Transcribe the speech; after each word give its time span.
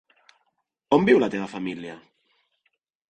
On 0.97 1.05
viu 1.09 1.21
la 1.23 1.29
teva 1.35 1.49
família? 1.53 1.99